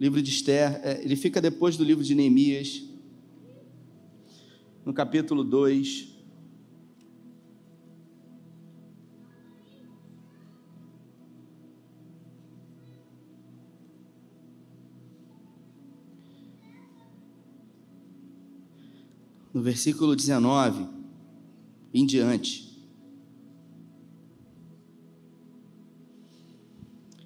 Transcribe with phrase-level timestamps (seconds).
[0.00, 2.82] livro de Esther, é, ele fica depois do livro de Neemias,
[4.84, 6.16] no capítulo 2.
[19.52, 20.86] No versículo 19
[21.92, 22.68] em diante.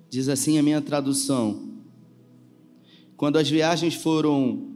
[0.08, 1.71] Diz assim a minha tradução:
[3.22, 4.72] quando as viagens foram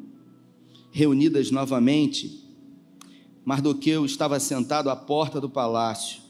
[0.92, 2.44] reunidas novamente,
[3.44, 6.22] Mardoqueu estava sentado à porta do palácio.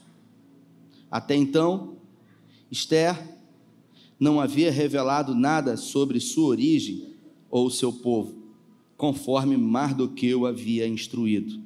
[1.11, 1.97] Até então,
[2.71, 3.37] Esther
[4.19, 7.13] não havia revelado nada sobre sua origem
[7.51, 8.33] ou seu povo,
[8.97, 11.61] conforme Mardoqueu havia instruído.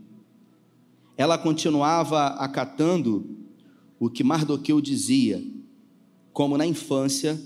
[1.16, 3.38] Ela continuava acatando
[3.98, 5.42] o que Mardoqueu dizia,
[6.34, 7.40] como na infância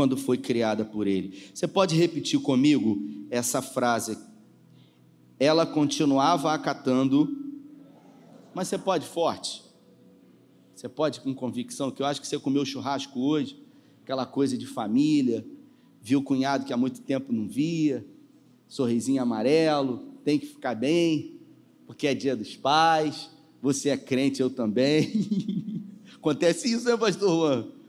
[0.00, 1.50] quando foi criada por ele.
[1.52, 4.16] Você pode repetir comigo essa frase?
[5.38, 7.28] Ela continuava acatando,
[8.54, 9.62] mas você pode forte.
[10.74, 13.62] Você pode com convicção, que eu acho que você comeu churrasco hoje,
[14.02, 15.46] aquela coisa de família,
[16.00, 18.02] viu o cunhado que há muito tempo não via,
[18.66, 21.38] sorrisinho amarelo, tem que ficar bem,
[21.86, 23.28] porque é dia dos pais,
[23.60, 25.28] você é crente, eu também.
[26.16, 27.79] Acontece isso, né, pastor Juan?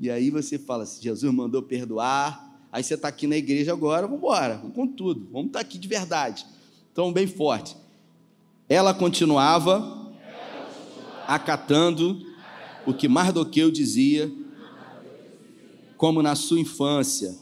[0.00, 4.06] E aí você fala, se Jesus mandou perdoar, aí você está aqui na igreja agora,
[4.06, 6.46] vamos embora, vamos com tudo, vamos estar tá aqui de verdade.
[6.90, 7.76] Então, bem forte.
[8.66, 10.10] Ela continuava
[11.26, 12.26] acatando
[12.86, 14.32] o que Mardoqueu dizia,
[15.98, 17.36] como na sua infância,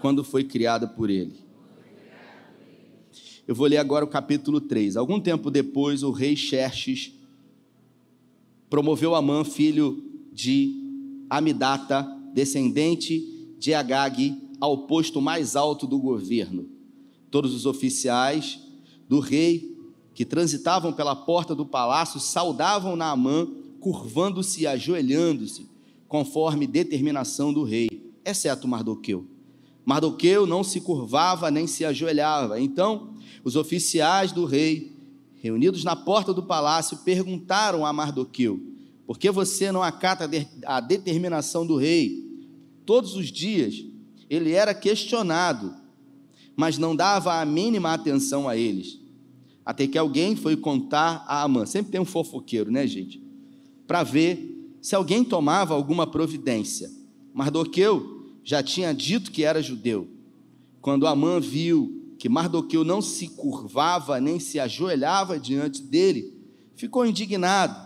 [0.00, 1.38] quando foi criada por ele.
[3.46, 4.96] Eu vou ler agora o capítulo 3.
[4.96, 7.12] Algum tempo depois, o rei Xerxes
[8.68, 10.83] promoveu Amã, filho de
[11.36, 16.68] Amidata, descendente de Agag, ao posto mais alto do governo.
[17.30, 18.60] Todos os oficiais
[19.08, 19.76] do rei
[20.14, 23.48] que transitavam pela porta do palácio saudavam Naamã,
[23.80, 25.68] curvando-se e ajoelhando-se,
[26.08, 27.88] conforme determinação do rei,
[28.24, 29.26] exceto Mardoqueu.
[29.84, 32.60] Mardoqueu não se curvava nem se ajoelhava.
[32.60, 34.96] Então, os oficiais do rei,
[35.34, 38.73] reunidos na porta do palácio, perguntaram a Mardoqueu:
[39.06, 40.28] por que você não acata
[40.64, 42.24] a determinação do rei?
[42.86, 43.84] Todos os dias
[44.28, 45.74] ele era questionado,
[46.56, 48.98] mas não dava a mínima atenção a eles.
[49.64, 51.66] Até que alguém foi contar a Amã.
[51.66, 53.22] Sempre tem um fofoqueiro, né, gente?
[53.86, 56.90] Para ver se alguém tomava alguma providência.
[57.32, 60.08] Mardoqueu já tinha dito que era judeu.
[60.80, 66.32] Quando Amã viu que Mardoqueu não se curvava nem se ajoelhava diante dele,
[66.74, 67.83] ficou indignado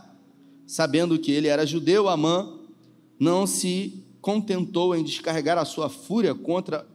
[0.69, 2.61] sabendo que ele era judeu, Amã
[3.19, 6.87] não se contentou em descarregar a sua fúria contra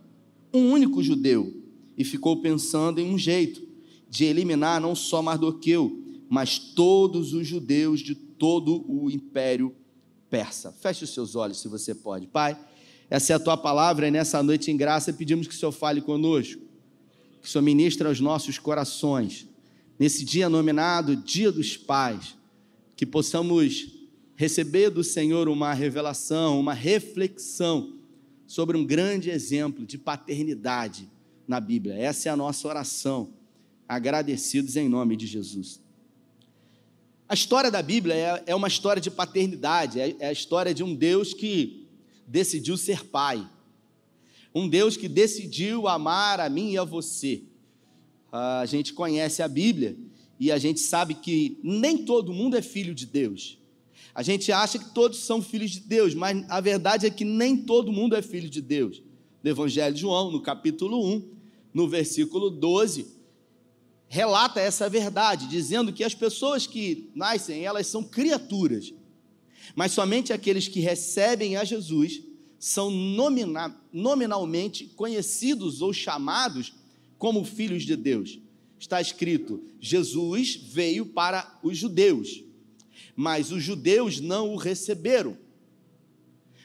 [0.54, 1.52] um único judeu
[1.98, 3.68] e ficou pensando em um jeito
[4.08, 9.76] de eliminar não só Mardoqueu, mas todos os judeus de todo o império
[10.30, 10.72] persa.
[10.72, 12.28] Feche os seus olhos se você pode.
[12.28, 12.56] Pai,
[13.10, 16.00] essa é a tua palavra e nessa noite em graça pedimos que o Senhor fale
[16.00, 16.62] conosco,
[17.42, 19.48] que o Senhor ministre aos nossos corações,
[19.98, 22.36] nesse dia nominado Dia dos Pais
[23.04, 23.90] que possamos
[24.34, 27.98] receber do Senhor uma revelação, uma reflexão
[28.48, 31.10] sobre um grande exemplo de paternidade
[31.46, 31.96] na Bíblia.
[31.96, 33.34] Essa é a nossa oração,
[33.90, 35.82] agradecidos em nome de Jesus.
[37.28, 40.82] A história da Bíblia é, é uma história de paternidade, é, é a história de
[40.82, 41.86] um Deus que
[42.26, 43.46] decidiu ser pai,
[44.56, 47.44] um Deus que decidiu amar a mim e a você.
[48.32, 49.94] A gente conhece a Bíblia
[50.40, 53.58] e a gente sabe que nem todo mundo é filho de Deus.
[54.16, 57.58] A gente acha que todos são filhos de Deus, mas a verdade é que nem
[57.58, 59.02] todo mundo é filho de Deus.
[59.44, 61.30] No Evangelho de João, no capítulo 1,
[61.74, 63.08] no versículo 12,
[64.08, 68.94] relata essa verdade, dizendo que as pessoas que nascem, elas são criaturas,
[69.76, 72.22] mas somente aqueles que recebem a Jesus
[72.60, 76.74] são nomina, nominalmente conhecidos ou chamados
[77.18, 78.43] como filhos de Deus
[78.84, 82.44] está escrito: Jesus veio para os judeus,
[83.16, 85.38] mas os judeus não o receberam.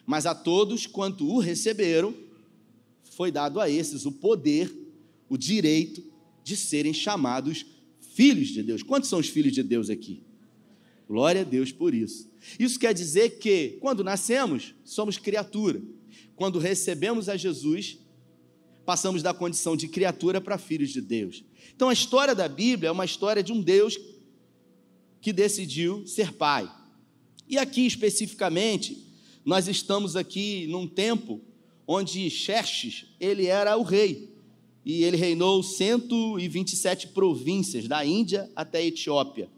[0.04, 2.14] Mas a todos quanto o receberam,
[3.02, 4.74] foi dado a esses o poder,
[5.28, 6.02] o direito
[6.42, 7.66] de serem chamados
[8.14, 8.82] filhos de Deus.
[8.82, 10.22] Quantos são os filhos de Deus aqui?
[11.06, 12.30] Glória a Deus por isso.
[12.58, 15.82] Isso quer dizer que, quando nascemos, somos criatura.
[16.34, 17.98] Quando recebemos a Jesus,
[18.84, 21.44] passamos da condição de criatura para filhos de Deus.
[21.74, 23.98] Então a história da Bíblia é uma história de um Deus
[25.20, 26.70] que decidiu ser pai.
[27.48, 29.06] E aqui especificamente,
[29.44, 31.40] nós estamos aqui num tempo
[31.86, 34.36] onde Xerxes, ele era o rei,
[34.84, 39.50] e ele reinou 127 províncias, da Índia até a Etiópia.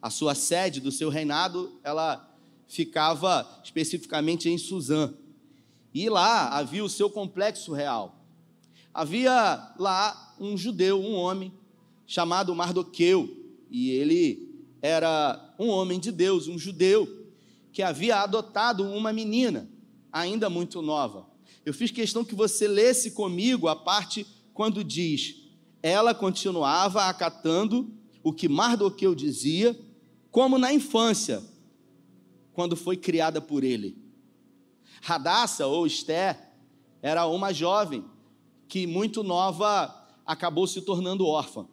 [0.00, 2.28] A sua sede do seu reinado, ela
[2.66, 5.12] ficava especificamente em Suzã.
[5.92, 8.22] E lá havia o seu complexo real.
[8.92, 11.52] Havia lá um judeu, um homem,
[12.08, 13.36] chamado Mardoqueu,
[13.70, 17.28] e ele era um homem de Deus, um judeu,
[17.70, 19.68] que havia adotado uma menina,
[20.10, 21.28] ainda muito nova.
[21.66, 25.36] Eu fiz questão que você lesse comigo a parte quando diz:
[25.82, 29.78] ela continuava acatando o que Mardoqueu dizia,
[30.30, 31.44] como na infância,
[32.54, 33.98] quando foi criada por ele.
[35.02, 36.38] Radassa ou Esther
[37.02, 38.02] era uma jovem
[38.66, 39.94] que, muito nova,
[40.24, 41.68] acabou se tornando órfã.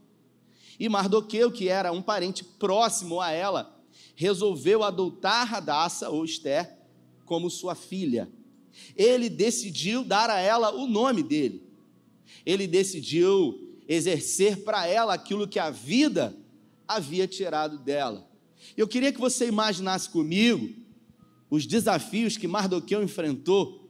[0.79, 3.81] E Mardoqueu, que era um parente próximo a ela,
[4.15, 6.77] resolveu adotar Radassa ou Esther
[7.25, 8.29] como sua filha.
[8.95, 11.63] Ele decidiu dar a ela o nome dele.
[12.45, 16.35] Ele decidiu exercer para ela aquilo que a vida
[16.87, 18.27] havia tirado dela.
[18.75, 20.73] Eu queria que você imaginasse comigo
[21.49, 23.87] os desafios que Mardoqueu enfrentou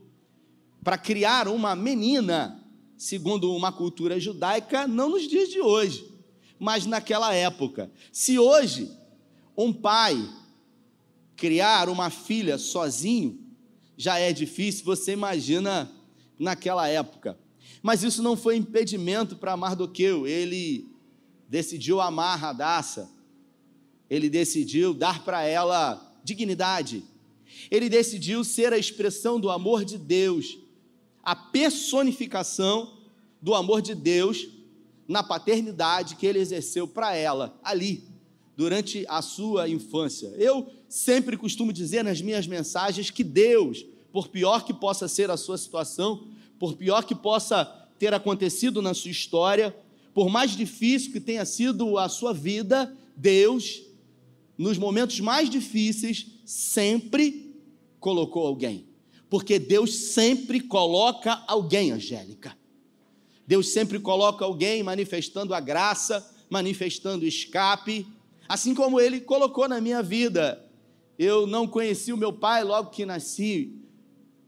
[0.83, 2.63] para criar uma menina,
[2.97, 6.14] segundo uma cultura judaica, não nos dias de hoje,
[6.59, 7.91] mas naquela época.
[8.11, 8.91] Se hoje
[9.57, 10.17] um pai
[11.35, 13.39] criar uma filha sozinho
[13.97, 15.91] já é difícil, você imagina
[16.37, 17.37] naquela época.
[17.81, 20.89] Mas isso não foi impedimento para Mardoqueu, ele
[21.47, 23.09] decidiu amar Radassa,
[24.09, 27.03] ele decidiu dar para ela dignidade,
[27.69, 30.57] ele decidiu ser a expressão do amor de Deus,
[31.23, 32.97] a personificação
[33.41, 34.54] do amor de Deus
[35.07, 38.03] na paternidade que ele exerceu para ela ali,
[38.55, 40.27] durante a sua infância.
[40.37, 45.37] Eu sempre costumo dizer nas minhas mensagens que Deus, por pior que possa ser a
[45.37, 47.65] sua situação, por pior que possa
[47.99, 49.75] ter acontecido na sua história,
[50.13, 53.81] por mais difícil que tenha sido a sua vida, Deus
[54.57, 57.53] nos momentos mais difíceis, sempre
[57.99, 58.85] colocou alguém.
[59.29, 62.57] Porque Deus sempre coloca alguém, Angélica.
[63.47, 68.07] Deus sempre coloca alguém manifestando a graça, manifestando escape,
[68.47, 70.63] assim como Ele colocou na minha vida.
[71.17, 73.73] Eu não conheci o meu pai logo que nasci.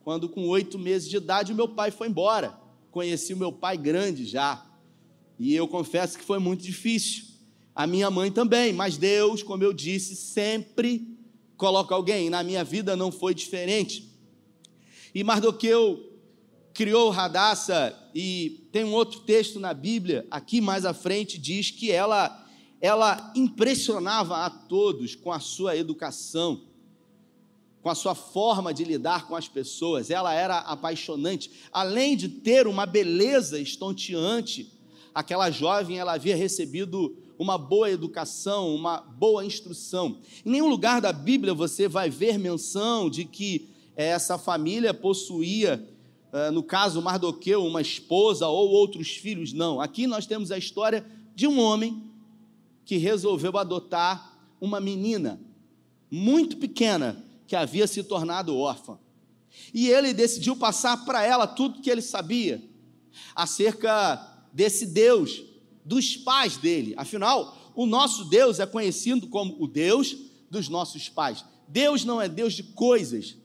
[0.03, 2.57] Quando, com oito meses de idade, o meu pai foi embora.
[2.91, 4.65] Conheci o meu pai grande já.
[5.39, 7.25] E eu confesso que foi muito difícil
[7.75, 11.07] a minha mãe também, mas Deus, como eu disse, sempre
[11.55, 12.27] coloca alguém.
[12.27, 14.11] Na minha vida não foi diferente.
[15.13, 16.16] E Mardoqueu
[16.77, 21.91] criou Radassa e tem um outro texto na Bíblia, aqui mais à frente diz que
[21.91, 22.45] ela
[22.79, 26.61] ela impressionava a todos com a sua educação,
[27.81, 30.11] com a sua forma de lidar com as pessoas.
[30.11, 34.71] Ela era apaixonante, além de ter uma beleza estonteante.
[35.15, 40.19] Aquela jovem ela havia recebido uma boa educação, uma boa instrução.
[40.45, 45.96] Em nenhum lugar da Bíblia você vai ver menção de que eh, essa família possuía,
[46.53, 49.53] no caso Mardoqueu, uma esposa ou outros filhos.
[49.53, 49.79] Não.
[49.79, 52.03] Aqui nós temos a história de um homem
[52.85, 55.39] que resolveu adotar uma menina
[56.09, 58.97] muito pequena que havia se tornado órfã.
[59.73, 62.63] E ele decidiu passar para ela tudo que ele sabia
[63.35, 65.43] acerca desse Deus
[65.83, 66.93] dos pais dele.
[66.97, 70.15] Afinal, o nosso Deus é conhecido como o Deus
[70.49, 71.43] dos nossos pais.
[71.67, 73.35] Deus não é Deus de coisas.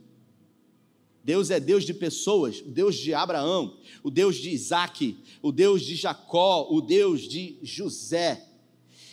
[1.24, 5.82] Deus é Deus de pessoas, o Deus de Abraão, o Deus de Isaac, o Deus
[5.82, 8.44] de Jacó, o Deus de José.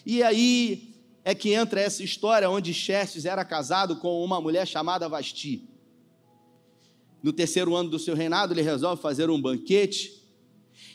[0.06, 5.08] E aí é que entra essa história onde Xerxes era casado com uma mulher chamada
[5.08, 5.68] Vasti.
[7.22, 10.20] No terceiro ano do seu reinado, ele resolve fazer um banquete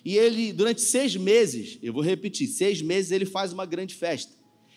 [0.05, 4.33] e ele, durante seis meses, eu vou repetir, seis meses ele faz uma grande festa.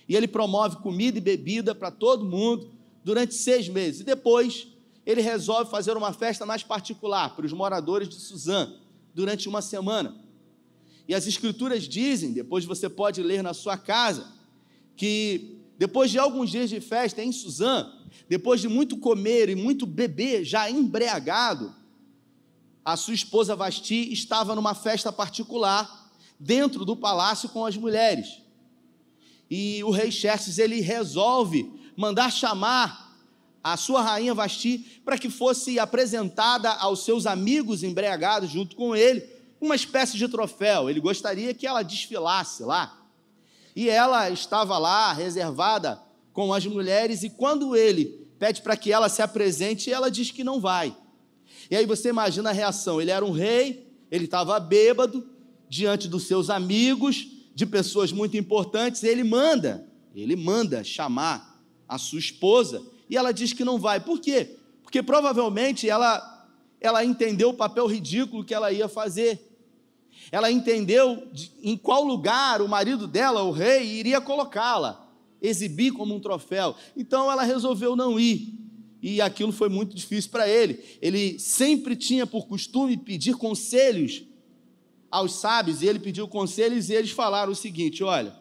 [0.08, 2.72] E ele promove comida e bebida para todo mundo
[3.04, 4.02] durante seis meses.
[4.02, 4.68] E depois
[5.08, 8.74] ele resolve fazer uma festa mais particular para os moradores de Suzã,
[9.16, 10.14] durante uma semana.
[11.08, 14.28] E as escrituras dizem, depois você pode ler na sua casa,
[14.98, 17.90] que depois de alguns dias de festa em Suzã,
[18.28, 21.74] depois de muito comer e muito beber, já embriagado,
[22.84, 28.42] a sua esposa Vasti estava numa festa particular dentro do palácio com as mulheres.
[29.50, 33.07] E o rei Xerxes ele resolve mandar chamar
[33.74, 39.24] a sua rainha Vasti para que fosse apresentada aos seus amigos embriagados junto com ele,
[39.60, 40.90] uma espécie de troféu.
[40.90, 42.98] Ele gostaria que ela desfilasse lá.
[43.76, 46.02] E ela estava lá reservada
[46.34, 50.44] com as mulheres e quando ele pede para que ela se apresente, ela diz que
[50.44, 50.96] não vai
[51.70, 55.28] E aí você imagina a reação: ele era um rei, ele estava bêbado,
[55.70, 62.20] diante dos seus amigos, de pessoas muito importantes, ele manda, ele manda chamar a sua
[62.20, 64.00] esposa, e ela diz que não vai.
[64.00, 64.58] Por quê?
[64.84, 66.36] Porque provavelmente ela
[66.80, 69.44] ela entendeu o papel ridículo que ela ia fazer.
[70.32, 71.28] Ela entendeu
[71.62, 75.08] em qual lugar o marido dela, o rei, iria colocá-la,
[75.42, 76.76] exibir como um troféu.
[76.96, 78.54] Então ela resolveu não ir.
[79.02, 80.84] E aquilo foi muito difícil para ele.
[81.02, 84.24] Ele sempre tinha por costume pedir conselhos
[85.10, 88.36] aos sábios, e ele pediu conselhos, e eles falaram o seguinte: olha,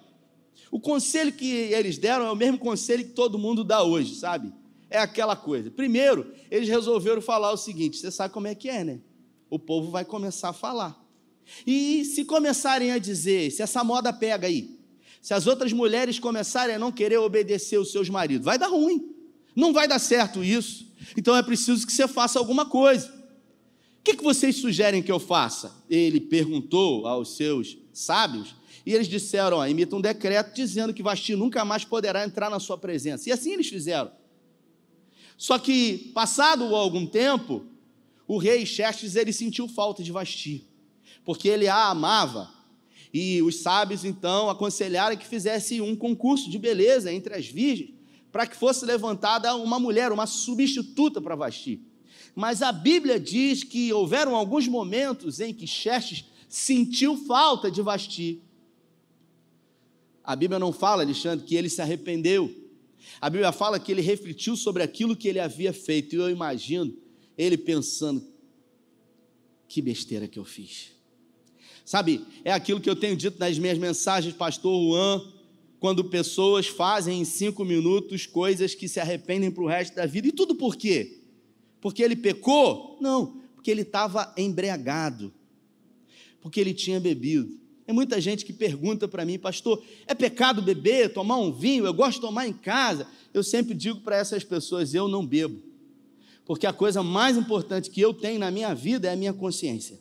[0.76, 4.52] o conselho que eles deram é o mesmo conselho que todo mundo dá hoje, sabe?
[4.90, 5.70] É aquela coisa.
[5.70, 9.00] Primeiro, eles resolveram falar o seguinte: você sabe como é que é, né?
[9.48, 11.02] O povo vai começar a falar.
[11.66, 14.78] E se começarem a dizer, se essa moda pega aí,
[15.22, 19.14] se as outras mulheres começarem a não querer obedecer os seus maridos, vai dar ruim.
[19.54, 20.92] Não vai dar certo isso.
[21.16, 23.16] Então é preciso que você faça alguma coisa
[24.06, 25.74] que, que vocês sugerem que eu faça?
[25.90, 28.54] Ele perguntou aos seus sábios,
[28.86, 32.60] e eles disseram: ó, imita um decreto dizendo que Vasti nunca mais poderá entrar na
[32.60, 33.28] sua presença.
[33.28, 34.12] E assim eles fizeram.
[35.36, 37.66] Só que, passado algum tempo,
[38.28, 40.64] o rei Xerxes ele sentiu falta de Vasti,
[41.24, 42.54] porque ele a amava.
[43.12, 47.90] E os sábios então aconselharam que fizesse um concurso de beleza entre as virgens,
[48.30, 51.80] para que fosse levantada uma mulher, uma substituta para Vasti.
[52.34, 58.42] Mas a Bíblia diz que houveram alguns momentos em que Xerxes sentiu falta de Vasti.
[60.26, 62.52] A Bíblia não fala, Alexandre, que ele se arrependeu.
[63.20, 66.14] A Bíblia fala que ele refletiu sobre aquilo que ele havia feito.
[66.14, 66.92] E eu imagino
[67.38, 68.26] ele pensando:
[69.68, 70.90] que besteira que eu fiz.
[71.84, 75.32] Sabe, é aquilo que eu tenho dito nas minhas mensagens, Pastor Juan,
[75.78, 80.26] quando pessoas fazem em cinco minutos coisas que se arrependem para o resto da vida.
[80.26, 81.20] E tudo por quê?
[81.80, 82.98] Porque ele pecou?
[83.00, 85.32] Não, porque ele estava embriagado,
[86.40, 87.65] porque ele tinha bebido.
[87.86, 91.86] Tem muita gente que pergunta para mim, pastor, é pecado beber, tomar um vinho?
[91.86, 93.06] Eu gosto de tomar em casa.
[93.32, 95.62] Eu sempre digo para essas pessoas: eu não bebo,
[96.44, 100.00] porque a coisa mais importante que eu tenho na minha vida é a minha consciência.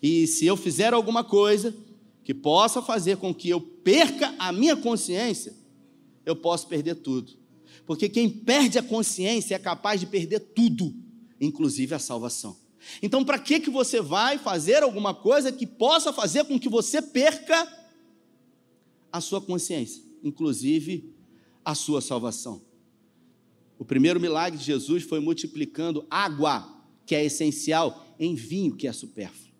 [0.00, 1.74] E se eu fizer alguma coisa
[2.22, 5.52] que possa fazer com que eu perca a minha consciência,
[6.24, 7.32] eu posso perder tudo.
[7.84, 10.94] Porque quem perde a consciência é capaz de perder tudo,
[11.40, 12.56] inclusive a salvação.
[13.02, 17.02] Então, para que, que você vai fazer alguma coisa que possa fazer com que você
[17.02, 17.68] perca
[19.12, 21.14] a sua consciência, inclusive
[21.64, 22.62] a sua salvação?
[23.78, 28.92] O primeiro milagre de Jesus foi multiplicando água, que é essencial, em vinho, que é
[28.92, 29.50] supérfluo.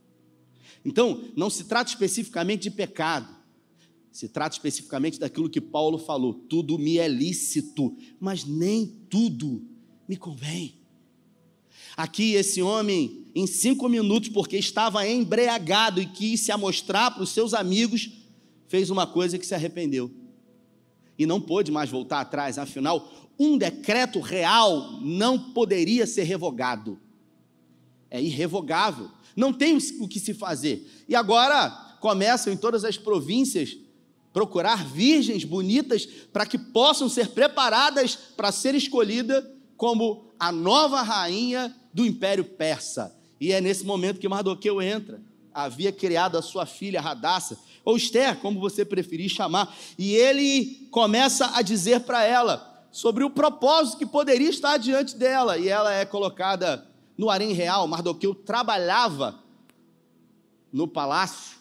[0.84, 3.34] Então, não se trata especificamente de pecado,
[4.12, 9.62] se trata especificamente daquilo que Paulo falou: tudo me é lícito, mas nem tudo
[10.08, 10.79] me convém.
[11.96, 17.30] Aqui, esse homem, em cinco minutos, porque estava embriagado e quis se amostrar para os
[17.30, 18.10] seus amigos,
[18.68, 20.10] fez uma coisa que se arrependeu
[21.20, 26.98] e não pôde mais voltar atrás, afinal, um decreto real não poderia ser revogado.
[28.10, 30.90] É irrevogável, não tem o que se fazer.
[31.06, 31.68] E agora
[32.00, 33.76] começam em todas as províncias
[34.32, 41.76] procurar virgens bonitas para que possam ser preparadas para ser escolhida como a nova rainha
[41.92, 43.14] do Império Persa.
[43.40, 45.20] E é nesse momento que Mardoqueu entra.
[45.52, 51.56] Havia criado a sua filha Radassa, ou Esther, como você preferir chamar, e ele começa
[51.56, 56.04] a dizer para ela sobre o propósito que poderia estar diante dela, e ela é
[56.04, 57.88] colocada no harém real.
[57.88, 59.40] Mardoqueu trabalhava
[60.72, 61.60] no palácio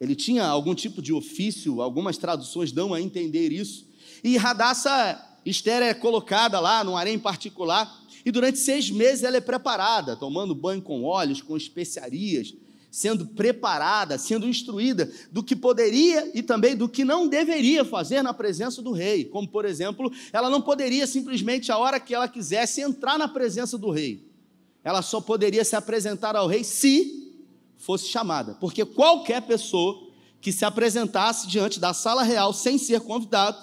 [0.00, 3.86] ele tinha algum tipo de ofício, algumas traduções dão a entender isso.
[4.22, 9.40] E Radassa Esther é colocada lá num harém particular, e durante seis meses ela é
[9.40, 12.52] preparada, tomando banho com óleos, com especiarias,
[12.90, 18.34] sendo preparada, sendo instruída do que poderia e também do que não deveria fazer na
[18.34, 19.26] presença do rei.
[19.26, 23.78] Como, por exemplo, ela não poderia simplesmente, a hora que ela quisesse, entrar na presença
[23.78, 24.26] do rei.
[24.82, 27.32] Ela só poderia se apresentar ao rei se
[27.76, 30.04] fosse chamada, porque qualquer pessoa
[30.40, 33.56] que se apresentasse diante da sala real sem ser convidado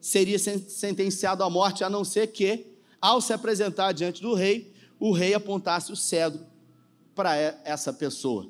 [0.00, 5.12] seria sentenciado à morte, a não ser que, ao se apresentar diante do rei, o
[5.12, 6.46] rei apontasse o cedro
[7.14, 8.48] para essa pessoa.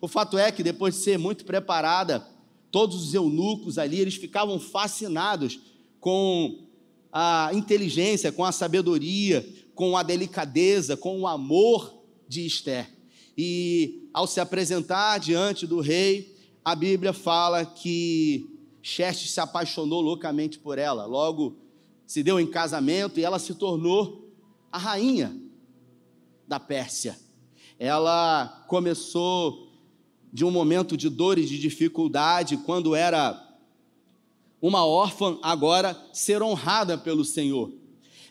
[0.00, 2.26] O fato é que depois de ser muito preparada,
[2.70, 5.60] todos os eunucos ali, eles ficavam fascinados
[6.00, 6.58] com
[7.12, 12.90] a inteligência, com a sabedoria, com a delicadeza, com o amor de Esther.
[13.38, 18.50] E ao se apresentar diante do rei, a Bíblia fala que
[18.82, 21.06] Xerxes se apaixonou loucamente por ela.
[21.06, 21.56] Logo
[22.06, 24.32] se deu em casamento e ela se tornou
[24.70, 25.40] a rainha.
[26.46, 27.18] da Pérsia.
[27.78, 29.72] Ela começou
[30.32, 33.40] de um momento de dor e de dificuldade, quando era
[34.60, 37.72] uma órfã, agora ser honrada pelo Senhor.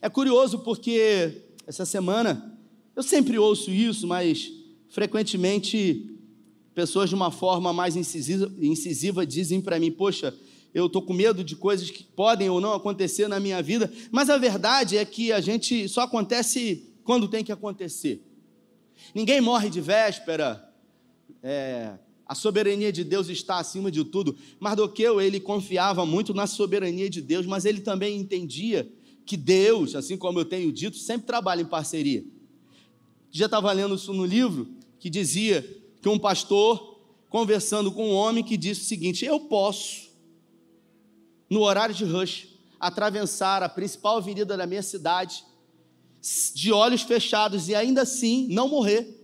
[0.02, 2.60] É curioso porque essa semana
[2.96, 4.52] eu sempre ouço isso, mas
[4.90, 6.10] frequentemente
[6.76, 10.36] pessoas de uma forma mais incisiva, incisiva dizem para mim: Poxa,
[10.74, 14.30] eu estou com medo de coisas que podem ou não acontecer na minha vida, mas
[14.30, 18.22] a verdade é que a gente só acontece quando tem que acontecer.
[19.14, 20.68] Ninguém morre de véspera,
[21.42, 21.94] é,
[22.26, 24.36] a soberania de Deus está acima de tudo.
[24.60, 28.92] Mardoqueu, ele confiava muito na soberania de Deus, mas ele também entendia
[29.26, 32.24] que Deus, assim como eu tenho dito, sempre trabalha em parceria.
[33.30, 34.68] Já estava lendo isso no livro,
[35.00, 35.62] que dizia
[36.02, 37.00] que um pastor,
[37.30, 40.10] conversando com um homem, que disse o seguinte: Eu posso,
[41.54, 42.48] no horário de rush,
[42.80, 45.46] atravessar a principal avenida da minha cidade,
[46.56, 49.20] de olhos fechados e ainda assim não morrer,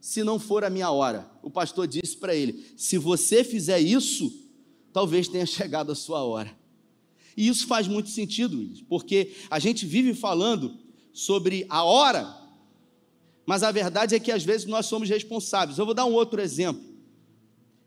[0.00, 1.30] se não for a minha hora.
[1.42, 4.32] O pastor disse para ele: se você fizer isso,
[4.92, 6.54] talvez tenha chegado a sua hora.
[7.36, 10.76] E isso faz muito sentido, porque a gente vive falando
[11.12, 12.36] sobre a hora,
[13.46, 15.78] mas a verdade é que às vezes nós somos responsáveis.
[15.78, 16.82] Eu vou dar um outro exemplo.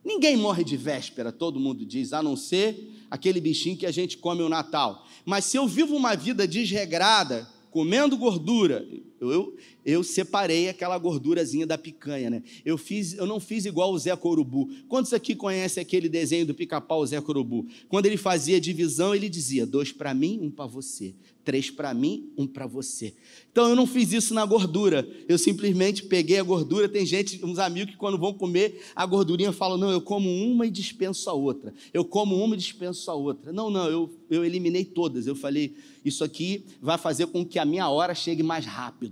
[0.06, 4.18] Ninguém morre de véspera, todo mundo diz, a não ser aquele bichinho que a gente
[4.18, 5.06] come o Natal.
[5.26, 8.86] Mas se eu vivo uma vida desregrada, comendo gordura,
[9.20, 9.56] eu,
[9.86, 12.44] eu separei aquela gordurazinha da picanha, né?
[12.66, 14.70] Eu, fiz, eu não fiz igual o Zé Corubu.
[14.88, 17.66] Quantos aqui conhecem aquele desenho do pica-pau Zé Corubu?
[17.88, 21.16] Quando ele fazia divisão, ele dizia: dois para mim, um para você.
[21.44, 23.14] Três para mim, um para você.
[23.50, 25.08] Então eu não fiz isso na gordura.
[25.30, 26.90] Eu simplesmente peguei a gordura.
[26.90, 30.68] Tem gente, uns amigos que quando vão comer a gordurinha falam: não, eu como uma
[30.68, 31.74] e dispenso a outra.
[31.94, 33.54] Eu como uma e dispenso a outra.
[33.54, 35.26] Não, não, eu, eu eliminei todas.
[35.26, 39.07] Eu falei: isso aqui vai fazer com que a minha hora chegue mais rápido.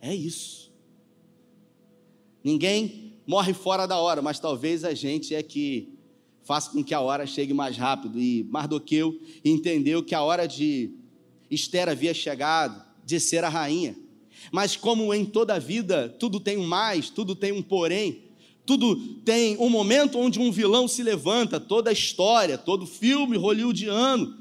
[0.00, 0.72] É isso.
[2.42, 5.92] Ninguém morre fora da hora, mas talvez a gente é que
[6.44, 8.20] faça com que a hora chegue mais rápido.
[8.20, 10.92] E Mardoqueu entendeu que a hora de
[11.50, 13.96] Esther havia chegado, de ser a rainha.
[14.52, 18.22] Mas como em toda vida tudo tem um mais, tudo tem um porém,
[18.64, 24.36] tudo tem um momento onde um vilão se levanta, toda a história, todo filme hollywoodiano,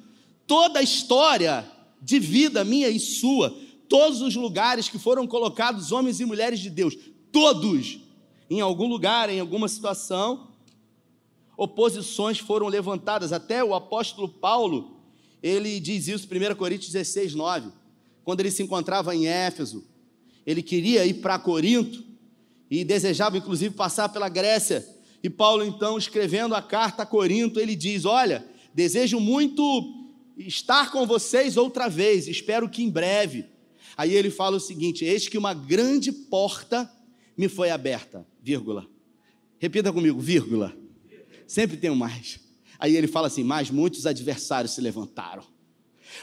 [0.46, 1.66] toda a história
[2.02, 3.56] de vida minha e sua
[3.88, 6.96] todos os lugares que foram colocados homens e mulheres de Deus,
[7.32, 8.00] todos,
[8.50, 10.48] em algum lugar, em alguma situação,
[11.58, 13.32] oposições foram levantadas.
[13.32, 15.00] Até o apóstolo Paulo,
[15.42, 17.72] ele diz isso, 1 Coríntios 16, 9,
[18.24, 19.86] quando ele se encontrava em Éfeso,
[20.46, 22.04] ele queria ir para Corinto
[22.70, 24.88] e desejava inclusive passar pela Grécia.
[25.24, 29.64] E Paulo, então, escrevendo a carta a Corinto, ele diz: Olha, desejo muito
[30.38, 33.46] estar com vocês outra vez, espero que em breve.
[33.98, 36.92] Aí ele fala o seguinte: Eis que uma grande porta
[37.38, 38.88] me foi aberta, vírgula.
[39.58, 40.76] Repita comigo, vírgula.
[41.48, 42.40] Sempre tem um mais.
[42.80, 45.44] Aí ele fala assim: Mas muitos adversários se levantaram.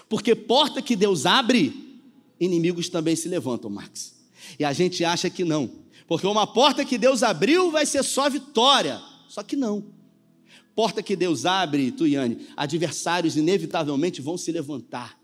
[0.09, 2.01] Porque porta que Deus abre,
[2.39, 4.21] inimigos também se levantam, Max.
[4.59, 5.71] E a gente acha que não.
[6.07, 9.01] Porque uma porta que Deus abriu vai ser só vitória.
[9.29, 9.85] Só que não.
[10.75, 15.22] Porta que Deus abre, Tuiane, adversários inevitavelmente vão se levantar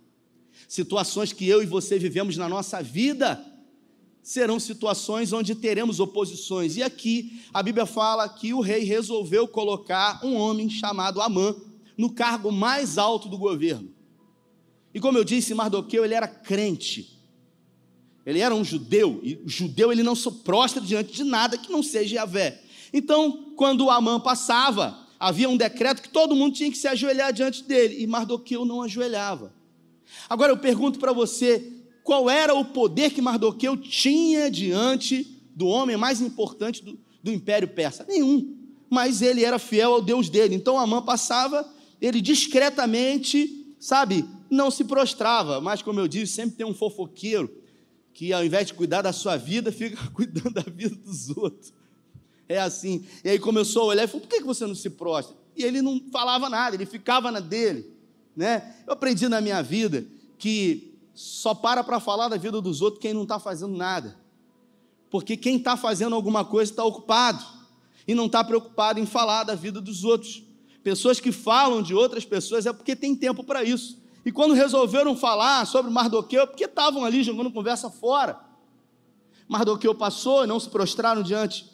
[0.68, 3.42] situações que eu e você vivemos na nossa vida
[4.22, 6.76] serão situações onde teremos oposições.
[6.76, 11.56] E aqui a Bíblia fala que o rei resolveu colocar um homem chamado Amã
[11.96, 13.90] no cargo mais alto do governo.
[14.92, 17.18] E como eu disse, Mardoqueu ele era crente.
[18.26, 21.82] Ele era um judeu, e judeu ele não se prostra diante de nada que não
[21.82, 22.60] seja Yahvé.
[22.92, 27.64] Então, quando Amã passava, havia um decreto que todo mundo tinha que se ajoelhar diante
[27.64, 29.56] dele, e Mardoqueu não ajoelhava.
[30.28, 35.96] Agora eu pergunto para você, qual era o poder que Mardoqueu tinha diante do homem
[35.96, 38.06] mais importante do, do Império Persa?
[38.08, 38.56] Nenhum.
[38.88, 40.54] Mas ele era fiel ao Deus dele.
[40.54, 45.60] Então Amã passava, ele discretamente, sabe, não se prostrava.
[45.60, 47.50] Mas, como eu disse, sempre tem um fofoqueiro
[48.14, 51.72] que, ao invés de cuidar da sua vida, fica cuidando da vida dos outros.
[52.48, 53.04] É assim.
[53.22, 55.36] E aí começou a olhar e falou: por que você não se prostra?
[55.54, 57.97] E ele não falava nada, ele ficava na dele
[58.38, 58.76] né?
[58.86, 60.06] Eu aprendi na minha vida
[60.38, 64.16] que só para para falar da vida dos outros quem não está fazendo nada.
[65.10, 67.44] Porque quem está fazendo alguma coisa está ocupado
[68.06, 70.44] e não está preocupado em falar da vida dos outros.
[70.84, 73.98] Pessoas que falam de outras pessoas é porque tem tempo para isso.
[74.24, 78.38] E quando resolveram falar sobre Mardoqueu, é porque estavam ali jogando conversa fora.
[79.48, 81.68] Mardoqueu passou, não se prostraram diante.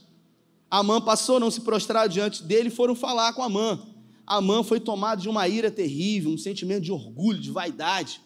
[0.70, 3.93] Amã passou, não se prostraram diante dele e foram falar com Amã.
[4.26, 8.20] Amã foi tomado de uma ira terrível, um sentimento de orgulho, de vaidade.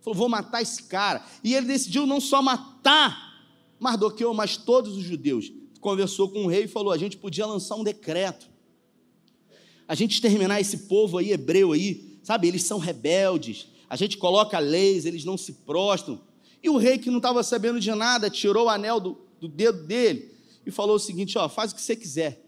[0.00, 1.24] Falou: vou matar esse cara.
[1.42, 3.34] E ele decidiu não só matar
[3.78, 5.52] Mardoqueu, mas todos os judeus.
[5.80, 8.48] Conversou com o rei e falou: a gente podia lançar um decreto.
[9.86, 12.48] A gente exterminar esse povo aí, hebreu aí, sabe?
[12.48, 13.68] Eles são rebeldes.
[13.88, 16.20] A gente coloca leis, eles não se prostram.
[16.62, 19.84] E o rei, que não estava sabendo de nada, tirou o anel do, do dedo
[19.86, 22.43] dele e falou o seguinte: ó, faz o que você quiser.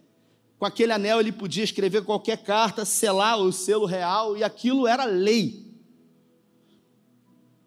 [0.58, 5.04] Com aquele anel ele podia escrever qualquer carta, selar o selo real, e aquilo era
[5.04, 5.66] lei.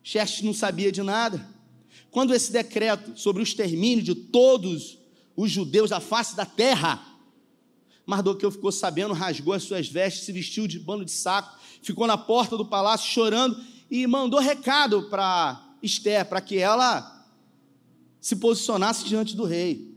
[0.02, 1.47] Xerxes não sabia de nada.
[2.10, 4.97] Quando esse decreto sobre o extermínio de todos
[5.36, 7.06] os judeus da face da terra,
[8.08, 12.17] Mardoqueu ficou sabendo, rasgou as suas vestes, se vestiu de bando de saco, ficou na
[12.17, 17.28] porta do palácio chorando e mandou recado para Esther, para que ela
[18.19, 19.95] se posicionasse diante do rei,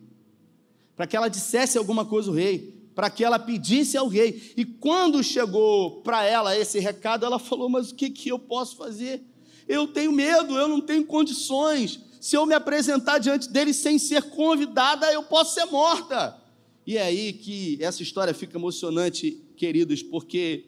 [0.94, 4.52] para que ela dissesse alguma coisa ao rei para que ela pedisse ao rei.
[4.56, 8.76] E quando chegou para ela esse recado, ela falou: Mas o que, que eu posso
[8.76, 9.22] fazer?
[9.68, 12.00] Eu tenho medo, eu não tenho condições.
[12.20, 16.40] Se eu me apresentar diante dele sem ser convidada, eu posso ser morta.
[16.86, 20.66] E é aí que essa história fica emocionante, queridos, porque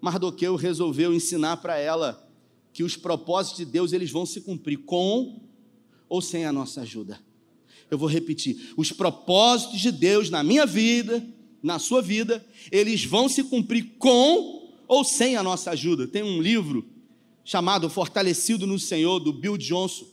[0.00, 2.28] Mardoqueu resolveu ensinar para ela
[2.72, 5.42] que os propósitos de Deus eles vão se cumprir com
[6.08, 7.20] ou sem a nossa ajuda.
[7.90, 11.26] Eu vou repetir: os propósitos de Deus na minha vida,
[11.62, 16.06] na sua vida, eles vão se cumprir com ou sem a nossa ajuda.
[16.06, 16.84] Tem um livro
[17.44, 20.06] chamado Fortalecido no Senhor, do Bill Johnson.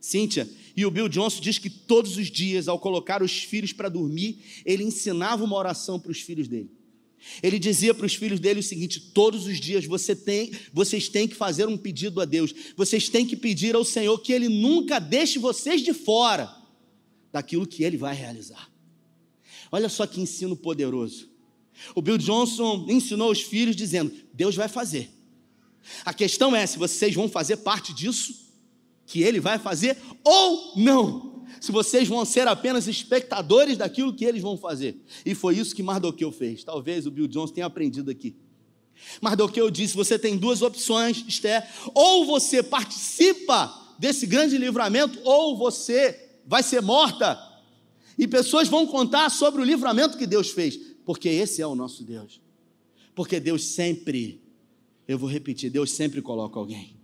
[0.00, 3.88] Cíntia, e o Bill Johnson diz que todos os dias, ao colocar os filhos para
[3.88, 6.70] dormir, ele ensinava uma oração para os filhos dele.
[7.42, 11.26] Ele dizia para os filhos dele o seguinte: todos os dias você tem, vocês têm
[11.26, 12.54] que fazer um pedido a Deus.
[12.76, 16.54] Vocês têm que pedir ao Senhor que Ele nunca deixe vocês de fora
[17.32, 18.70] daquilo que Ele vai realizar.
[19.70, 21.28] Olha só que ensino poderoso.
[21.94, 25.10] O Bill Johnson ensinou os filhos dizendo: Deus vai fazer.
[26.04, 28.48] A questão é se vocês vão fazer parte disso
[29.06, 31.46] que ele vai fazer ou não.
[31.60, 35.02] Se vocês vão ser apenas espectadores daquilo que eles vão fazer.
[35.24, 36.62] E foi isso que Mardoqueu fez.
[36.62, 38.36] Talvez o Bill Johnson tenha aprendido aqui.
[39.20, 41.66] Mardoqueu disse: você tem duas opções, Esther.
[41.94, 47.47] Ou você participa desse grande livramento, ou você vai ser morta
[48.18, 52.02] e pessoas vão contar sobre o livramento que Deus fez, porque esse é o nosso
[52.02, 52.40] Deus.
[53.14, 54.42] Porque Deus sempre,
[55.06, 56.96] eu vou repetir, Deus sempre coloca alguém.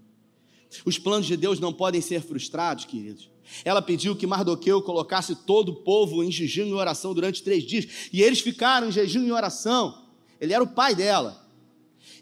[0.84, 3.30] Os planos de Deus não podem ser frustrados, queridos.
[3.64, 7.86] Ela pediu que Mardoqueu colocasse todo o povo em jejum e oração durante três dias,
[8.12, 10.02] e eles ficaram em jejum e oração.
[10.40, 11.48] Ele era o pai dela.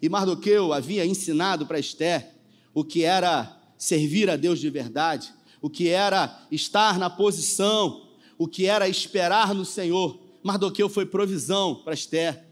[0.03, 2.35] E Mardoqueu havia ensinado para Esther
[2.75, 8.12] o que era servir a Deus de verdade, o que era estar na posição
[8.43, 10.19] o que era esperar no Senhor.
[10.43, 12.45] Mardoqueu foi provisão para Esther,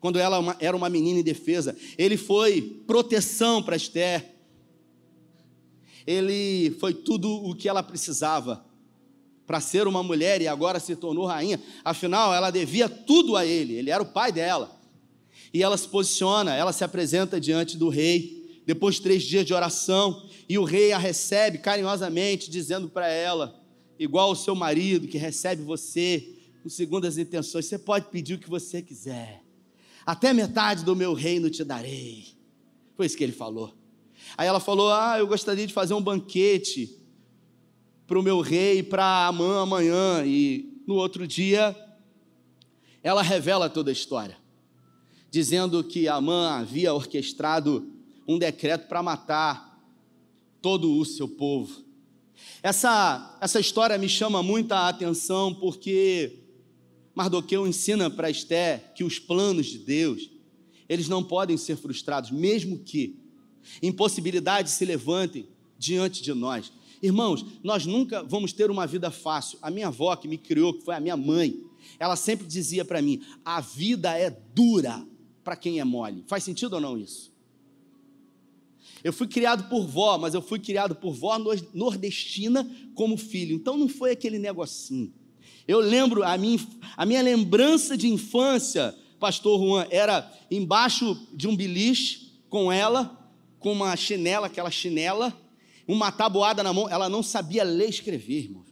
[0.00, 1.76] quando ela era uma menina indefesa.
[1.98, 4.34] Ele foi proteção para Esther.
[6.06, 8.64] Ele foi tudo o que ela precisava
[9.46, 11.62] para ser uma mulher e agora se tornou rainha.
[11.84, 14.74] Afinal, ela devia tudo a ele, ele era o pai dela.
[15.52, 19.52] E ela se posiciona, ela se apresenta diante do rei, depois de três dias de
[19.52, 23.65] oração, e o rei a recebe carinhosamente, dizendo para ela:
[23.98, 27.66] igual o seu marido que recebe você com segundas intenções.
[27.66, 29.42] Você pode pedir o que você quiser.
[30.04, 32.26] Até metade do meu reino te darei.
[32.96, 33.74] Foi isso que ele falou.
[34.36, 36.98] Aí ela falou: Ah, eu gostaria de fazer um banquete
[38.06, 40.24] para o meu rei, para Amã amanhã.
[40.24, 41.76] E no outro dia,
[43.02, 44.36] ela revela toda a história,
[45.30, 47.92] dizendo que Amã havia orquestrado
[48.26, 49.80] um decreto para matar
[50.60, 51.85] todo o seu povo.
[52.62, 56.40] Essa, essa história me chama muita atenção porque
[57.14, 60.30] Mardoqueu ensina para Esté que os planos de Deus,
[60.88, 63.18] eles não podem ser frustrados, mesmo que
[63.82, 66.72] impossibilidades se levantem diante de nós.
[67.02, 69.58] Irmãos, nós nunca vamos ter uma vida fácil.
[69.60, 71.60] A minha avó que me criou, que foi a minha mãe,
[71.98, 75.06] ela sempre dizia para mim: a vida é dura
[75.44, 76.24] para quem é mole.
[76.26, 77.35] Faz sentido ou não isso?
[79.06, 81.38] Eu fui criado por vó, mas eu fui criado por vó
[81.72, 83.54] nordestina como filho.
[83.54, 85.14] Então não foi aquele negocinho.
[85.68, 86.58] Eu lembro, a minha,
[86.96, 93.74] a minha lembrança de infância, pastor Juan, era embaixo de um beliche com ela, com
[93.74, 95.32] uma chinela, aquela chinela,
[95.86, 96.88] uma tabuada na mão.
[96.88, 98.64] Ela não sabia ler e escrever, irmão.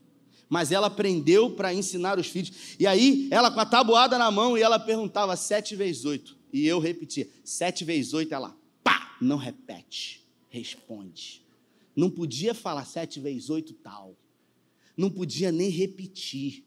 [0.49, 2.75] Mas ela aprendeu para ensinar os filhos.
[2.77, 6.37] E aí, ela com a tabuada na mão, e ela perguntava sete vezes oito.
[6.53, 10.24] E eu repetia, sete vezes oito, ela, pá, não repete
[10.55, 11.43] responde.
[11.97, 14.17] Não podia falar sete vezes oito tal.
[14.97, 16.65] Não podia nem repetir.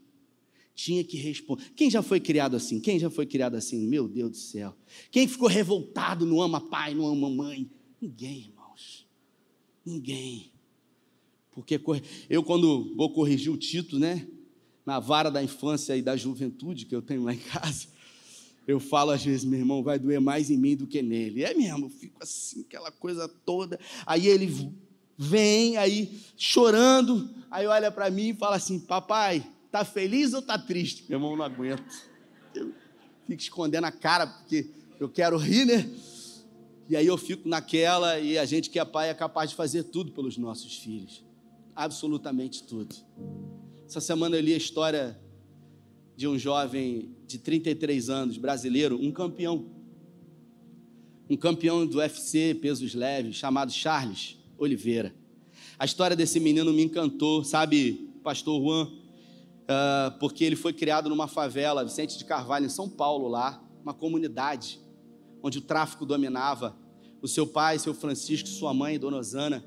[0.76, 1.72] Tinha que responder.
[1.76, 2.80] Quem já foi criado assim?
[2.80, 3.88] Quem já foi criado assim?
[3.88, 4.76] Meu Deus do céu.
[5.10, 7.70] Quem ficou revoltado, não ama pai, não ama mãe?
[8.00, 9.08] Ninguém, irmãos.
[9.86, 10.52] Ninguém.
[11.52, 11.82] Porque
[12.30, 14.28] eu, quando vou corrigir o título, né?
[14.86, 17.88] Na vara da infância e da juventude que eu tenho lá em casa,
[18.68, 21.44] eu falo às vezes, meu irmão, vai doer mais em mim do que nele.
[21.44, 23.80] É mesmo, eu fico assim, aquela coisa toda.
[24.06, 24.72] Aí ele
[25.18, 30.60] vem, aí chorando, aí olha para mim e fala assim: Papai, tá feliz ou tá
[30.60, 31.06] triste?
[31.08, 31.82] Meu irmão, não aguento.
[32.54, 32.74] Eu
[33.26, 35.90] fico escondendo a cara, porque eu quero rir, né?
[36.90, 39.84] E aí eu fico naquela, e a gente que é pai é capaz de fazer
[39.84, 41.24] tudo pelos nossos filhos.
[41.74, 42.96] Absolutamente tudo.
[43.86, 45.20] Essa semana eu li a história
[46.18, 49.68] de um jovem de 33 anos, brasileiro, um campeão.
[51.30, 55.14] Um campeão do UFC, pesos leves, chamado Charles Oliveira.
[55.78, 58.86] A história desse menino me encantou, sabe, pastor Juan?
[58.88, 63.94] Uh, porque ele foi criado numa favela, Vicente de Carvalho, em São Paulo, lá, uma
[63.94, 64.80] comunidade
[65.44, 66.76] onde o tráfico dominava.
[67.22, 69.64] O seu pai, seu Francisco, sua mãe, Dona Osana,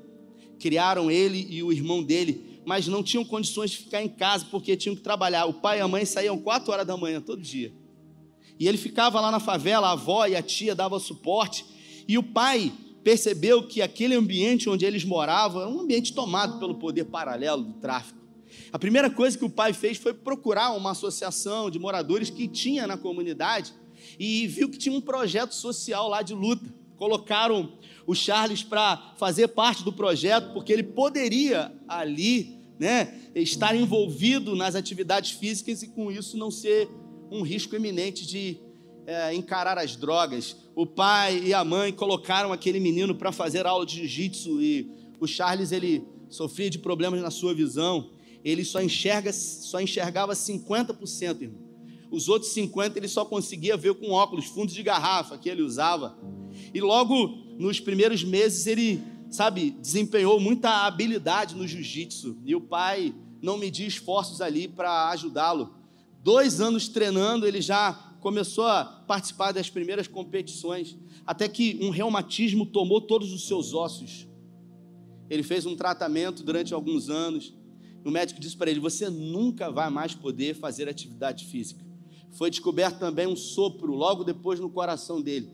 [0.59, 4.77] criaram ele e o irmão dele mas não tinham condições de ficar em casa porque
[4.77, 5.45] tinham que trabalhar.
[5.45, 7.73] O pai e a mãe saíam quatro horas da manhã todo dia.
[8.59, 11.65] E ele ficava lá na favela, a avó e a tia davam suporte.
[12.07, 12.71] E o pai
[13.03, 17.73] percebeu que aquele ambiente onde eles moravam era um ambiente tomado pelo poder paralelo do
[17.73, 18.19] tráfico.
[18.71, 22.85] A primeira coisa que o pai fez foi procurar uma associação de moradores que tinha
[22.85, 23.73] na comunidade
[24.19, 26.80] e viu que tinha um projeto social lá de luta.
[27.01, 34.55] Colocaram o Charles para fazer parte do projeto, porque ele poderia ali né, estar envolvido
[34.55, 36.87] nas atividades físicas e com isso não ser
[37.31, 38.59] um risco eminente de
[39.07, 40.55] é, encarar as drogas.
[40.75, 45.25] O pai e a mãe colocaram aquele menino para fazer aula de jiu-jitsu e o
[45.25, 48.11] Charles ele sofria de problemas na sua visão.
[48.45, 51.61] Ele só enxerga, só enxergava 50%, irmão.
[52.11, 56.15] Os outros 50 ele só conseguia ver com óculos, fundos de garrafa que ele usava.
[56.73, 62.37] E logo nos primeiros meses ele, sabe, desempenhou muita habilidade no jiu-jitsu.
[62.45, 65.73] E o pai não mediu esforços ali para ajudá-lo.
[66.23, 72.65] Dois anos treinando, ele já começou a participar das primeiras competições, até que um reumatismo
[72.65, 74.27] tomou todos os seus ossos.
[75.29, 77.53] Ele fez um tratamento durante alguns anos.
[78.05, 81.83] O médico disse para ele: Você nunca vai mais poder fazer atividade física.
[82.31, 85.49] Foi descoberto também um sopro logo depois no coração dele.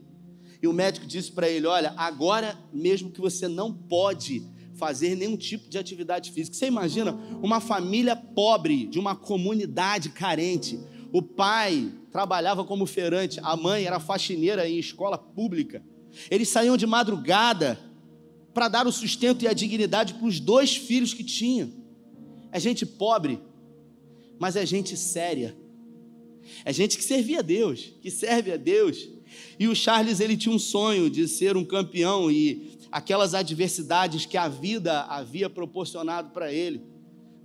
[0.62, 4.44] E o médico disse para ele: Olha, agora mesmo que você não pode
[4.78, 6.56] fazer nenhum tipo de atividade física.
[6.56, 10.80] Você imagina uma família pobre, de uma comunidade carente.
[11.12, 15.84] O pai trabalhava como feirante, a mãe era faxineira em escola pública.
[16.30, 17.80] Eles saíam de madrugada
[18.54, 21.72] para dar o sustento e a dignidade para os dois filhos que tinham.
[22.52, 23.40] É gente pobre,
[24.40, 25.56] mas é gente séria.
[26.66, 29.10] É gente que servia a Deus, que serve a Deus.
[29.60, 34.38] E o Charles ele tinha um sonho de ser um campeão e aquelas adversidades que
[34.38, 36.82] a vida havia proporcionado para ele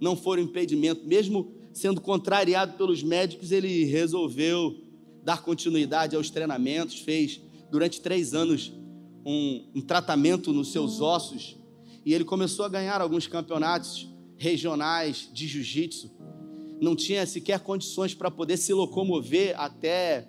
[0.03, 4.77] não foram impedimento, mesmo sendo contrariado pelos médicos, ele resolveu
[5.23, 8.73] dar continuidade aos treinamentos, fez durante três anos
[9.25, 11.57] um, um tratamento nos seus ossos
[12.05, 16.11] e ele começou a ganhar alguns campeonatos regionais de jiu-jitsu.
[16.83, 20.27] Não tinha sequer condições para poder se locomover até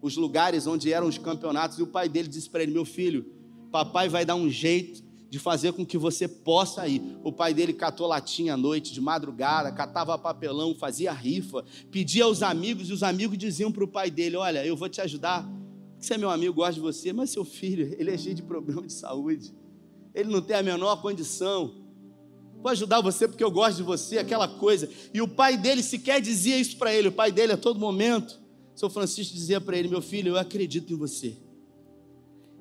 [0.00, 3.26] os lugares onde eram os campeonatos, e o pai dele disse para ele: Meu filho,
[3.72, 7.02] papai vai dar um jeito de fazer com que você possa ir.
[7.24, 12.44] O pai dele catou latinha à noite, de madrugada, catava papelão, fazia rifa, pedia aos
[12.44, 15.50] amigos, e os amigos diziam para o pai dele: Olha, eu vou te ajudar,
[15.98, 18.86] você é meu amigo, gosto de você, mas seu filho, ele é cheio de problema
[18.86, 19.52] de saúde,
[20.14, 21.87] ele não tem a menor condição.
[22.60, 24.88] Vou ajudar você porque eu gosto de você, aquela coisa.
[25.14, 27.08] E o pai dele sequer dizia isso para ele.
[27.08, 28.40] O pai dele, a todo momento,
[28.74, 31.36] São Francisco dizia para ele: Meu filho, eu acredito em você.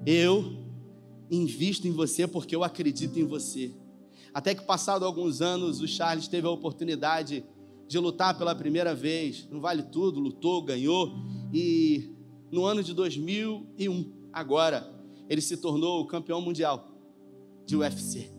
[0.06, 0.66] Eu
[1.32, 3.74] invisto em você porque eu acredito em você.
[4.34, 7.44] Até que, passado alguns anos, o Charles teve a oportunidade
[7.88, 9.48] de lutar pela primeira vez.
[9.50, 11.12] No Vale Tudo, lutou, ganhou.
[11.52, 12.14] E
[12.52, 14.94] no ano de 2001, agora,
[15.28, 16.88] ele se tornou o campeão mundial
[17.66, 18.37] de UFC.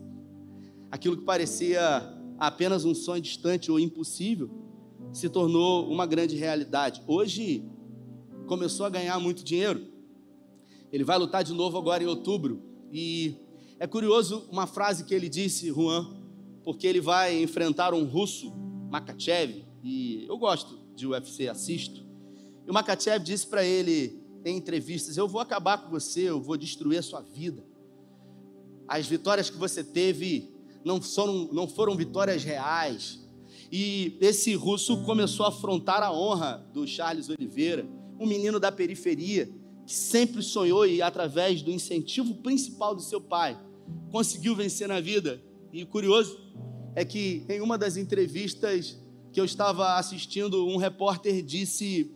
[0.91, 1.79] Aquilo que parecia
[2.37, 4.49] apenas um sonho distante ou impossível
[5.13, 7.01] se tornou uma grande realidade.
[7.07, 7.63] Hoje
[8.47, 9.87] começou a ganhar muito dinheiro.
[10.91, 13.35] Ele vai lutar de novo agora em outubro e
[13.77, 16.15] é curioso uma frase que ele disse, Juan,
[16.63, 18.51] porque ele vai enfrentar um russo,
[18.89, 22.05] Makachev, e eu gosto de UFC, assisto.
[22.65, 26.57] E o Makachev disse para ele em entrevistas: Eu vou acabar com você, eu vou
[26.57, 27.63] destruir a sua vida.
[28.87, 30.58] As vitórias que você teve
[30.89, 33.19] não foram, não foram vitórias reais.
[33.71, 37.87] E esse russo começou a afrontar a honra do Charles Oliveira,
[38.19, 39.47] um menino da periferia,
[39.85, 43.55] que sempre sonhou e, através do incentivo principal do seu pai,
[44.11, 45.39] conseguiu vencer na vida.
[45.71, 46.39] E curioso
[46.95, 48.99] é que em uma das entrevistas
[49.31, 52.11] que eu estava assistindo, um repórter disse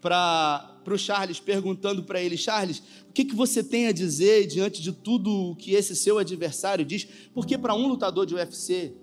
[0.00, 4.82] para o Charles, perguntando para ele: Charles, o que, que você tem a dizer diante
[4.82, 7.06] de tudo que esse seu adversário diz?
[7.32, 8.94] Porque para um lutador de UFC,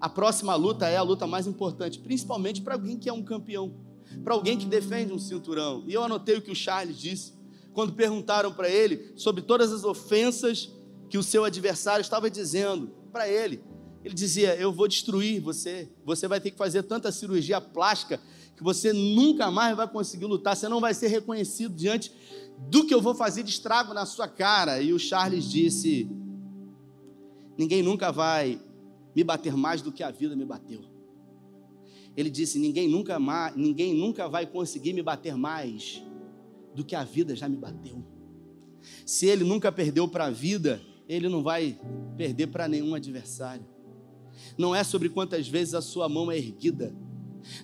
[0.00, 3.74] a próxima luta é a luta mais importante, principalmente para alguém que é um campeão,
[4.22, 5.84] para alguém que defende um cinturão.
[5.86, 7.32] E eu anotei o que o Charles disse
[7.72, 10.72] quando perguntaram para ele sobre todas as ofensas
[11.08, 13.60] que o seu adversário estava dizendo para ele.
[14.04, 18.20] Ele dizia: Eu vou destruir você, você vai ter que fazer tanta cirurgia plástica
[18.56, 22.10] que você nunca mais vai conseguir lutar, você não vai ser reconhecido diante
[22.70, 24.80] do que eu vou fazer de estrago na sua cara.
[24.80, 26.08] E o Charles disse:
[27.56, 28.60] Ninguém nunca vai
[29.14, 30.82] me bater mais do que a vida me bateu.
[32.16, 36.02] Ele disse: Ninguém nunca, mais, ninguém nunca vai conseguir me bater mais
[36.74, 38.02] do que a vida já me bateu.
[39.04, 41.78] Se ele nunca perdeu para a vida, ele não vai
[42.16, 43.66] perder para nenhum adversário.
[44.56, 46.94] Não é sobre quantas vezes a sua mão é erguida,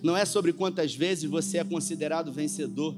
[0.01, 2.95] não é sobre quantas vezes você é considerado vencedor.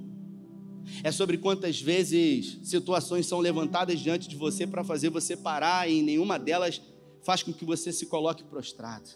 [1.04, 6.02] É sobre quantas vezes situações são levantadas diante de você para fazer você parar e
[6.02, 6.82] nenhuma delas
[7.24, 9.10] faz com que você se coloque prostrado.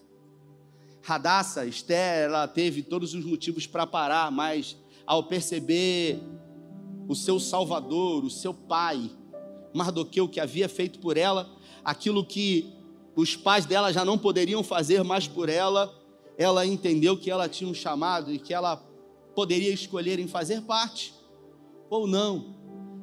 [1.01, 6.19] Radassa, Esther, ela teve todos os motivos para parar, mas ao perceber
[7.07, 9.09] o seu Salvador, o seu Pai,
[9.73, 11.49] Mardoqueu, que havia feito por ela
[11.83, 12.73] aquilo que
[13.15, 15.93] os pais dela já não poderiam fazer mais por ela,
[16.39, 18.77] ela entendeu que ela tinha um chamado e que ela
[19.35, 21.13] poderia escolher em fazer parte
[21.89, 22.55] ou não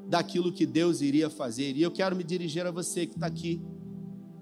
[0.09, 1.77] daquilo que Deus iria fazer.
[1.77, 3.61] E eu quero me dirigir a você que está aqui,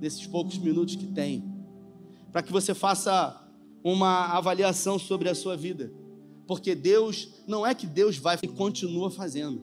[0.00, 1.44] nesses poucos minutos que tem,
[2.30, 3.44] para que você faça
[3.83, 5.92] uma avaliação sobre a sua vida.
[6.46, 9.61] Porque Deus, não é que Deus vai e continua fazendo.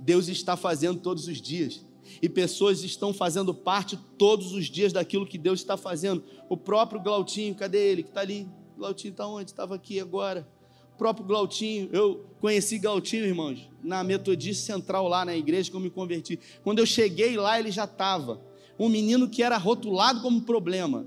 [0.00, 1.84] Deus está fazendo todos os dias.
[2.20, 6.24] E pessoas estão fazendo parte todos os dias daquilo que Deus está fazendo.
[6.48, 8.02] O próprio Glautinho, cadê ele?
[8.02, 8.48] Que está ali.
[8.76, 9.50] Glautinho está onde?
[9.50, 10.46] Estava aqui agora.
[10.94, 15.80] O próprio Glautinho, eu conheci Glautinho, irmãos, na Metodista Central, lá na igreja que eu
[15.80, 16.38] me converti.
[16.64, 18.40] Quando eu cheguei lá, ele já estava.
[18.78, 21.06] Um menino que era rotulado como problema.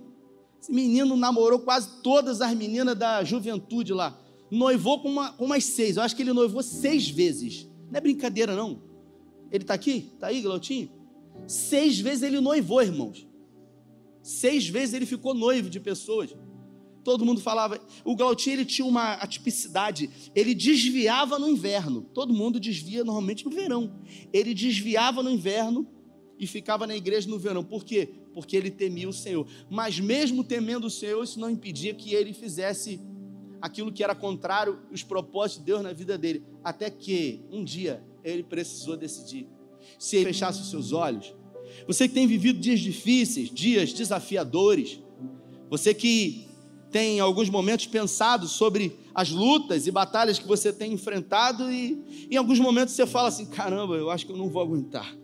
[0.61, 4.19] Esse menino namorou quase todas as meninas da juventude lá.
[4.51, 5.97] Noivou com, uma, com umas seis.
[5.97, 7.67] Eu acho que ele noivou seis vezes.
[7.89, 8.81] Não é brincadeira, não.
[9.51, 10.11] Ele está aqui?
[10.13, 10.91] Está aí, Glautinho?
[11.47, 13.27] Seis vezes ele noivou, irmãos.
[14.21, 16.35] Seis vezes ele ficou noivo de pessoas.
[17.03, 17.79] Todo mundo falava.
[18.03, 20.09] O Glautinho ele tinha uma atipicidade.
[20.35, 22.01] Ele desviava no inverno.
[22.13, 23.99] Todo mundo desvia normalmente no verão.
[24.31, 25.87] Ele desviava no inverno
[26.37, 27.63] e ficava na igreja no verão.
[27.63, 28.09] Por quê?
[28.33, 29.47] Porque ele temia o Senhor.
[29.69, 33.01] Mas mesmo temendo o Senhor, isso não impedia que ele fizesse
[33.61, 36.43] aquilo que era contrário aos propósitos de Deus na vida dele.
[36.63, 39.47] Até que um dia ele precisou decidir.
[39.97, 41.33] Se fechasse os seus olhos,
[41.87, 44.99] você que tem vivido dias difíceis, dias desafiadores,
[45.69, 46.47] você que
[46.91, 52.27] tem em alguns momentos pensado sobre as lutas e batalhas que você tem enfrentado e
[52.29, 55.15] em alguns momentos você fala assim: caramba, eu acho que eu não vou aguentar.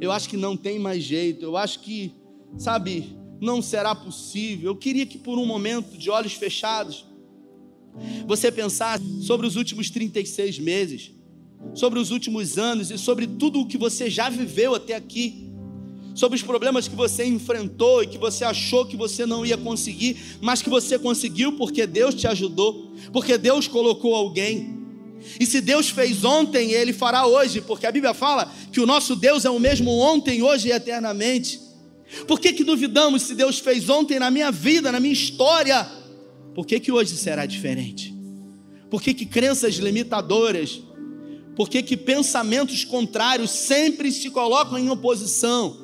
[0.00, 1.44] Eu acho que não tem mais jeito.
[1.44, 2.14] Eu acho que,
[2.58, 4.70] sabe, não será possível.
[4.70, 7.06] Eu queria que por um momento de olhos fechados
[8.26, 11.12] você pensasse sobre os últimos 36 meses
[11.74, 15.46] sobre os últimos anos e sobre tudo o que você já viveu até aqui,
[16.14, 20.16] sobre os problemas que você enfrentou e que você achou que você não ia conseguir,
[20.40, 24.76] mas que você conseguiu porque Deus te ajudou, porque Deus colocou alguém.
[25.38, 29.14] E se Deus fez ontem, Ele fará hoje, porque a Bíblia fala que o nosso
[29.14, 31.60] Deus é o mesmo ontem, hoje e eternamente.
[32.26, 35.86] Por que, que duvidamos se Deus fez ontem na minha vida, na minha história?
[36.54, 38.14] Por que, que hoje será diferente?
[38.88, 40.80] Por que, que crenças limitadoras,
[41.56, 45.78] por que, que pensamentos contrários sempre se colocam em oposição?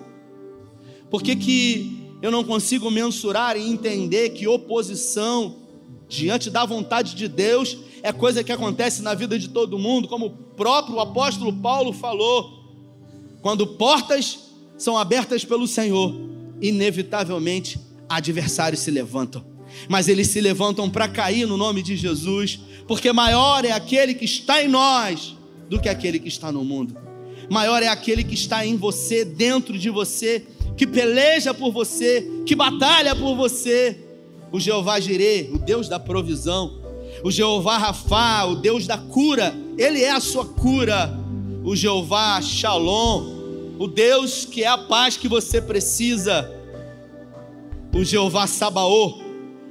[1.11, 5.57] Por que, que eu não consigo mensurar e entender que oposição
[6.07, 10.27] diante da vontade de Deus é coisa que acontece na vida de todo mundo, como
[10.27, 12.61] o próprio apóstolo Paulo falou.
[13.41, 16.15] Quando portas são abertas pelo Senhor,
[16.61, 19.43] inevitavelmente adversários se levantam.
[19.89, 24.27] Mas eles se levantam para cair no nome de Jesus, porque maior é aquele que
[24.27, 25.37] está em nós
[25.73, 26.95] do que aquele que está no mundo.
[27.49, 30.45] Maior é aquele que está em você, dentro de você,
[30.77, 33.97] que peleja por você, que batalha por você.
[34.53, 36.79] O Jeová Jirê, o Deus da provisão.
[37.25, 39.55] O Jeová Rafá, o Deus da cura.
[39.79, 41.19] Ele é a sua cura.
[41.65, 46.53] O Jeová Shalom, o Deus que é a paz que você precisa.
[47.95, 49.23] O Jeová Sabaô,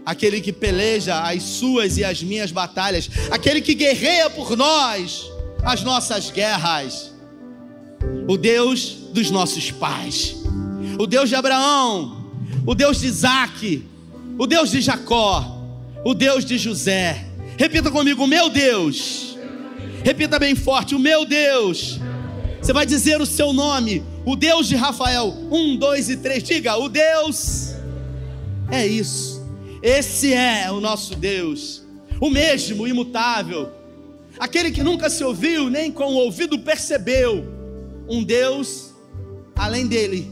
[0.04, 5.30] aquele que peleja as suas e as minhas batalhas, aquele que guerreia por nós
[5.64, 7.14] as nossas guerras.
[8.28, 10.36] O Deus dos nossos pais,
[10.98, 12.32] o Deus de Abraão,
[12.66, 13.86] o Deus de Isaac,
[14.40, 15.62] o Deus de Jacó,
[16.04, 17.28] o Deus de José.
[17.58, 19.38] Repita comigo, meu Deus.
[20.04, 22.00] Repita bem forte, o meu Deus.
[22.60, 25.28] Você vai dizer o seu nome, o Deus de Rafael.
[25.52, 26.42] Um, dois e três.
[26.42, 27.76] Diga, o Deus.
[28.72, 29.42] É isso.
[29.84, 31.84] Esse é o nosso Deus,
[32.20, 33.72] o mesmo, imutável,
[34.42, 37.46] aquele que nunca se ouviu, nem com o ouvido percebeu.
[38.10, 38.92] Um Deus
[39.56, 40.32] além dele,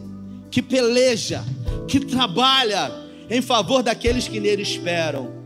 [0.49, 1.43] que peleja,
[1.87, 2.91] que trabalha
[3.29, 5.38] em favor daqueles que nele esperam.